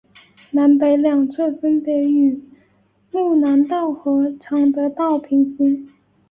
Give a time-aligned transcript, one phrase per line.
[0.49, 2.41] 南北两侧分别与
[3.11, 5.87] 睦南道和常德道平行。